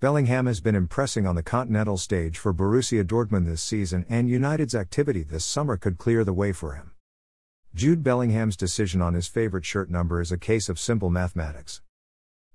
Bellingham 0.00 0.46
has 0.46 0.60
been 0.60 0.76
impressing 0.76 1.26
on 1.26 1.34
the 1.34 1.42
continental 1.42 1.98
stage 1.98 2.38
for 2.38 2.54
Borussia 2.54 3.02
Dortmund 3.02 3.46
this 3.46 3.60
season, 3.60 4.06
and 4.08 4.28
United's 4.28 4.76
activity 4.76 5.24
this 5.24 5.44
summer 5.44 5.76
could 5.76 5.98
clear 5.98 6.22
the 6.22 6.32
way 6.32 6.52
for 6.52 6.74
him. 6.74 6.92
Jude 7.74 8.04
Bellingham's 8.04 8.56
decision 8.56 9.02
on 9.02 9.14
his 9.14 9.26
favorite 9.26 9.64
shirt 9.64 9.90
number 9.90 10.20
is 10.20 10.30
a 10.30 10.38
case 10.38 10.68
of 10.68 10.78
simple 10.78 11.10
mathematics. 11.10 11.82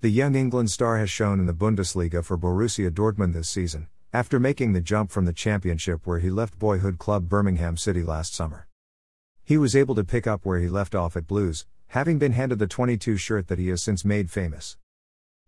The 0.00 0.08
young 0.08 0.34
England 0.34 0.72
star 0.72 0.98
has 0.98 1.10
shown 1.10 1.38
in 1.38 1.46
the 1.46 1.54
Bundesliga 1.54 2.24
for 2.24 2.36
Borussia 2.36 2.90
Dortmund 2.90 3.34
this 3.34 3.48
season, 3.48 3.86
after 4.12 4.40
making 4.40 4.72
the 4.72 4.80
jump 4.80 5.12
from 5.12 5.24
the 5.24 5.32
championship 5.32 6.08
where 6.08 6.18
he 6.18 6.30
left 6.30 6.58
boyhood 6.58 6.98
club 6.98 7.28
Birmingham 7.28 7.76
City 7.76 8.02
last 8.02 8.34
summer. 8.34 8.66
He 9.44 9.56
was 9.56 9.76
able 9.76 9.94
to 9.94 10.02
pick 10.02 10.26
up 10.26 10.44
where 10.44 10.58
he 10.58 10.66
left 10.66 10.96
off 10.96 11.16
at 11.16 11.28
Blues, 11.28 11.66
having 11.86 12.18
been 12.18 12.32
handed 12.32 12.58
the 12.58 12.66
22 12.66 13.16
shirt 13.16 13.46
that 13.46 13.60
he 13.60 13.68
has 13.68 13.80
since 13.80 14.04
made 14.04 14.28
famous. 14.28 14.76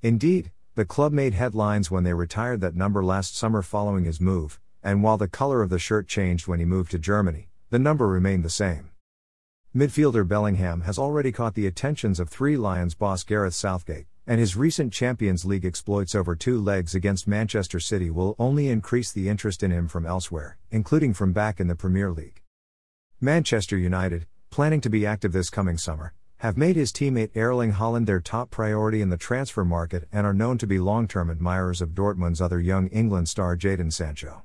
Indeed, 0.00 0.50
the 0.76 0.84
club 0.84 1.12
made 1.12 1.34
headlines 1.34 1.88
when 1.88 2.02
they 2.02 2.12
retired 2.12 2.60
that 2.60 2.74
number 2.74 3.04
last 3.04 3.36
summer 3.36 3.62
following 3.62 4.04
his 4.04 4.20
move, 4.20 4.58
and 4.82 5.04
while 5.04 5.16
the 5.16 5.28
color 5.28 5.62
of 5.62 5.70
the 5.70 5.78
shirt 5.78 6.08
changed 6.08 6.48
when 6.48 6.58
he 6.58 6.64
moved 6.64 6.90
to 6.90 6.98
Germany, 6.98 7.48
the 7.70 7.78
number 7.78 8.08
remained 8.08 8.44
the 8.44 8.50
same. 8.50 8.90
Midfielder 9.74 10.26
Bellingham 10.26 10.80
has 10.80 10.98
already 10.98 11.30
caught 11.30 11.54
the 11.54 11.68
attentions 11.68 12.18
of 12.18 12.28
Three 12.28 12.56
Lions 12.56 12.96
boss 12.96 13.22
Gareth 13.22 13.54
Southgate, 13.54 14.06
and 14.26 14.40
his 14.40 14.56
recent 14.56 14.92
Champions 14.92 15.44
League 15.44 15.64
exploits 15.64 16.12
over 16.12 16.34
two 16.34 16.60
legs 16.60 16.92
against 16.92 17.28
Manchester 17.28 17.78
City 17.78 18.10
will 18.10 18.34
only 18.38 18.68
increase 18.68 19.12
the 19.12 19.28
interest 19.28 19.62
in 19.62 19.70
him 19.70 19.86
from 19.86 20.04
elsewhere, 20.04 20.58
including 20.72 21.14
from 21.14 21.32
back 21.32 21.60
in 21.60 21.68
the 21.68 21.76
Premier 21.76 22.10
League. 22.10 22.42
Manchester 23.20 23.76
United, 23.76 24.26
planning 24.50 24.80
to 24.80 24.90
be 24.90 25.06
active 25.06 25.32
this 25.32 25.50
coming 25.50 25.78
summer, 25.78 26.14
have 26.44 26.58
made 26.58 26.76
his 26.76 26.92
teammate 26.92 27.34
Erling 27.34 27.72
Haaland 27.72 28.04
their 28.04 28.20
top 28.20 28.50
priority 28.50 29.00
in 29.00 29.08
the 29.08 29.16
transfer 29.16 29.64
market 29.64 30.06
and 30.12 30.26
are 30.26 30.34
known 30.34 30.58
to 30.58 30.66
be 30.66 30.78
long 30.78 31.08
term 31.08 31.30
admirers 31.30 31.80
of 31.80 31.94
Dortmund's 31.94 32.38
other 32.38 32.60
young 32.60 32.88
England 32.88 33.30
star 33.30 33.56
Jadon 33.56 33.90
Sancho. 33.90 34.42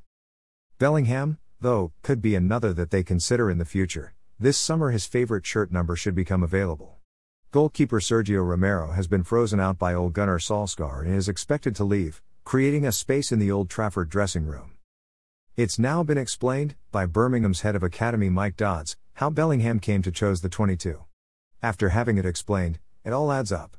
Bellingham, 0.78 1.40
though, 1.60 1.92
could 2.02 2.22
be 2.22 2.36
another 2.36 2.72
that 2.72 2.92
they 2.92 3.04
consider 3.04 3.52
in 3.52 3.58
the 3.58 3.66
future. 3.66 4.14
This 4.40 4.58
summer, 4.58 4.92
his 4.92 5.06
favorite 5.06 5.46
shirt 5.46 5.74
number 5.74 5.98
should 5.98 6.16
become 6.16 6.42
available. 6.42 6.96
Goalkeeper 7.52 8.00
Sergio 8.00 8.48
Romero 8.48 8.94
has 8.94 9.10
been 9.10 9.26
frozen 9.26 9.60
out 9.60 9.78
by 9.78 9.94
Ole 9.94 10.10
Gunnar 10.10 10.40
Solskjaer 10.40 11.02
and 11.02 11.14
is 11.14 11.28
expected 11.28 11.76
to 11.76 11.84
leave, 11.84 12.22
creating 12.46 12.86
a 12.86 12.94
space 12.94 13.30
in 13.34 13.40
the 13.40 13.52
Old 13.52 13.70
Trafford 13.70 14.08
dressing 14.08 14.46
room. 14.46 14.78
It's 15.58 15.78
now 15.78 16.04
been 16.04 16.18
explained, 16.18 16.76
by 16.94 17.08
Birmingham's 17.08 17.60
head 17.60 17.76
of 17.76 17.84
academy 17.84 18.30
Mike 18.30 18.56
Dodds, 18.56 18.96
how 19.16 19.30
Bellingham 19.30 19.82
came 19.82 20.02
to 20.04 20.14
choose 20.14 20.40
the 20.40 20.48
22. 20.48 21.04
After 21.62 21.90
having 21.90 22.18
it 22.18 22.26
explained, 22.26 22.80
it 23.04 23.12
all 23.12 23.32
adds 23.32 23.52
up. 23.52 23.78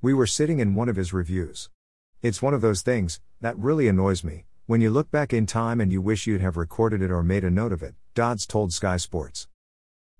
We 0.00 0.14
were 0.14 0.26
sitting 0.26 0.60
in 0.60 0.74
one 0.74 0.88
of 0.88 0.96
his 0.96 1.12
reviews. 1.12 1.68
It's 2.22 2.42
one 2.42 2.54
of 2.54 2.60
those 2.60 2.82
things 2.82 3.20
that 3.40 3.58
really 3.58 3.88
annoys 3.88 4.22
me 4.22 4.46
when 4.66 4.80
you 4.80 4.90
look 4.90 5.10
back 5.10 5.32
in 5.32 5.44
time 5.44 5.80
and 5.80 5.90
you 5.90 6.00
wish 6.00 6.26
you'd 6.26 6.40
have 6.40 6.56
recorded 6.56 7.02
it 7.02 7.10
or 7.10 7.24
made 7.24 7.42
a 7.42 7.50
note 7.50 7.72
of 7.72 7.82
it, 7.82 7.96
Dodds 8.14 8.46
told 8.46 8.72
Sky 8.72 8.96
Sports. 8.96 9.48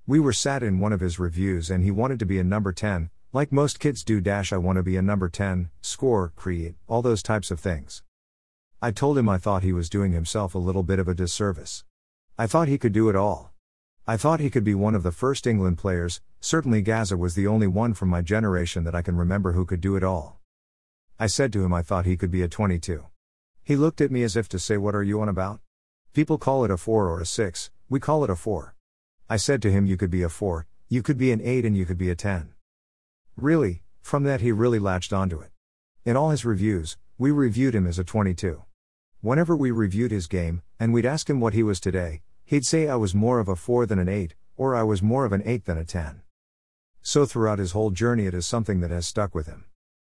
We 0.05 0.19
were 0.19 0.33
sat 0.33 0.64
in 0.64 0.80
one 0.80 0.92
of 0.92 0.98
his 0.98 1.20
reviews 1.20 1.70
and 1.70 1.84
he 1.84 1.92
wanted 1.92 2.19
to 2.19 2.27
be 2.27 2.41
a 2.41 2.44
number 2.44 2.72
10, 2.72 3.08
like 3.33 3.52
most 3.52 3.78
kids 3.78 4.02
do 4.02 4.20
dash 4.20 4.52
I 4.52 4.56
want 4.56 4.77
to 4.77 4.83
be 4.83 4.96
a 4.96 5.02
number 5.02 5.28
10, 5.28 5.70
score, 5.80 6.33
create, 6.34 6.74
all 6.89 7.02
those 7.02 7.22
types 7.22 7.52
of 7.52 7.61
things. 7.61 8.02
I 8.83 8.91
told 8.91 9.17
him 9.17 9.28
I 9.28 9.39
thought 9.39 9.62
he 9.62 9.72
was 9.72 9.89
doing 9.89 10.11
himself 10.11 10.56
a 10.56 10.58
little 10.58 10.83
bit 10.83 10.98
of 10.98 11.06
a 11.06 11.14
disservice. 11.14 11.84
I 12.36 12.48
thought 12.48 12.67
he 12.67 12.78
could 12.78 12.92
do 12.92 13.08
it 13.08 13.14
all. 13.14 13.52
I 14.05 14.17
thought 14.17 14.41
he 14.41 14.50
could 14.50 14.64
be 14.64 14.75
one 14.75 14.97
of 14.97 15.05
the 15.05 15.12
first 15.12 15.47
England 15.47 15.78
players, 15.78 16.20
certainly 16.41 16.83
Gazza 16.83 17.17
was 17.17 17.36
the 17.36 17.47
only 17.47 17.69
one 17.69 17.95
from 17.95 18.08
my 18.08 18.20
generation 18.20 18.83
that 18.83 18.97
I 18.97 19.03
can 19.03 19.17
remember 19.17 19.53
who 19.53 19.64
could 19.64 19.81
do 19.81 19.95
it 19.95 20.03
all. 20.03 20.41
I 21.20 21.28
said 21.28 21.53
to 21.53 21.64
him 21.64 21.72
I 21.72 21.83
thought 21.83 22.05
he 22.05 22.17
could 22.17 22.33
be 22.33 22.42
a 22.42 22.48
22. 22.48 23.06
He 23.62 23.77
looked 23.77 24.00
at 24.00 24.11
me 24.11 24.25
as 24.25 24.36
if 24.36 24.48
to 24.48 24.58
say, 24.58 24.77
What 24.77 24.97
are 24.97 25.05
you 25.05 25.20
on 25.20 25.28
about? 25.28 25.61
People 26.14 26.36
call 26.36 26.64
it 26.64 26.70
a 26.73 26.77
4 26.77 27.08
or 27.08 27.20
a 27.20 27.27
6, 27.27 27.70
we 27.89 28.00
call 28.00 28.25
it 28.25 28.30
a 28.30 28.34
4. 28.34 28.75
I 29.30 29.36
said 29.36 29.62
to 29.62 29.70
him, 29.70 29.86
You 29.86 29.97
could 29.97 30.11
be 30.11 30.25
a 30.25 30.28
4, 30.28 30.67
you 30.89 31.01
could 31.01 31.17
be 31.17 31.30
an 31.30 31.40
8, 31.40 31.64
and 31.64 31.77
you 31.77 31.86
could 31.86 31.98
be 31.98 32.11
a 32.11 32.17
10. 32.17 32.55
Really, 33.36 33.84
from 34.01 34.24
that 34.24 34.40
he 34.40 34.51
really 34.51 34.80
latched 34.80 35.13
onto 35.13 35.39
it. 35.39 35.52
In 36.05 36.17
all 36.17 36.30
his 36.30 36.45
reviews, 36.45 36.96
we 37.19 37.30
reviewed 37.30 37.77
him 37.77 37.86
as 37.86 38.01
a 38.01 38.05
22. 38.05 38.64
Whenever 39.20 39.57
we 39.57 39.70
reviewed 39.70 40.11
his 40.11 40.27
game, 40.27 40.63
and 40.80 40.92
we'd 40.92 41.07
ask 41.07 41.30
him 41.30 41.39
what 41.39 41.55
he 41.55 41.63
was 41.63 41.79
today, 41.79 42.23
He'd 42.52 42.67
say 42.67 42.86
I 42.86 42.96
was 42.96 43.14
more 43.14 43.40
of 43.40 43.48
a 43.48 43.57
4 43.57 43.86
than 43.86 43.98
an 43.98 44.11
8, 44.11 44.35
or 44.58 44.74
I 44.74 44.83
was 44.83 45.02
more 45.02 45.24
of 45.24 45.33
an 45.33 45.40
8 45.42 45.64
than 45.64 45.79
a 45.79 45.86
10. 45.86 46.20
So 47.01 47.24
throughout 47.24 47.58
his 47.58 47.73
whole 47.73 47.90
journey, 47.90 48.27
it 48.27 48.35
is 48.35 48.45
something 48.45 48.80
that 48.80 48.90
has 48.90 49.07
stuck 49.07 49.35
with 49.35 49.46
him. 49.46 49.64